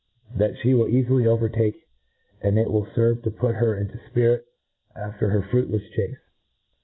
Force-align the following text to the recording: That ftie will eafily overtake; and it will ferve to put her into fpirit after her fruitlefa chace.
That 0.35 0.55
ftie 0.55 0.75
will 0.75 0.87
eafily 0.87 1.27
overtake; 1.27 1.87
and 2.41 2.57
it 2.57 2.71
will 2.71 2.87
ferve 2.87 3.21
to 3.21 3.29
put 3.29 3.53
her 3.57 3.77
into 3.77 3.99
fpirit 3.99 4.45
after 4.95 5.29
her 5.29 5.43
fruitlefa 5.43 5.91
chace. 5.93 6.17